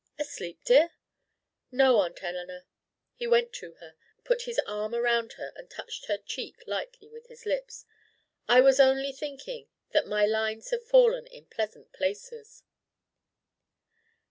[0.17, 0.89] "Asleep, dear?"
[1.71, 2.63] "No, Aunt Eleanor."
[3.13, 3.93] He went to her,
[4.23, 7.85] put his arm around her, and touched her cheek lightly with his lips.
[8.47, 12.63] "I was only thinking that my lines have fallen in pleasant places."